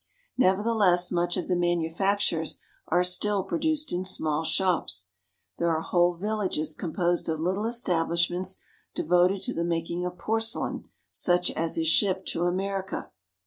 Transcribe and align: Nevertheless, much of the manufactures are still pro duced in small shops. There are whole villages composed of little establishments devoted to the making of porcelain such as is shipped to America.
Nevertheless, 0.35 1.11
much 1.11 1.37
of 1.37 1.47
the 1.47 1.55
manufactures 1.55 2.57
are 2.87 3.03
still 3.03 3.43
pro 3.43 3.59
duced 3.59 3.93
in 3.93 4.03
small 4.03 4.43
shops. 4.43 5.09
There 5.59 5.69
are 5.69 5.81
whole 5.81 6.15
villages 6.15 6.73
composed 6.73 7.29
of 7.29 7.39
little 7.39 7.67
establishments 7.67 8.57
devoted 8.95 9.41
to 9.41 9.53
the 9.53 9.63
making 9.63 10.03
of 10.07 10.17
porcelain 10.17 10.89
such 11.11 11.51
as 11.51 11.77
is 11.77 11.87
shipped 11.87 12.27
to 12.29 12.45
America. 12.45 13.11